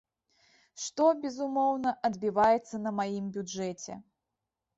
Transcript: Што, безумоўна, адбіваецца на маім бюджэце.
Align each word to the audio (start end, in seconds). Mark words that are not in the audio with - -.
Што, 0.83 1.05
безумоўна, 1.25 1.89
адбіваецца 2.09 2.75
на 2.87 2.95
маім 3.01 3.29
бюджэце. 3.37 4.01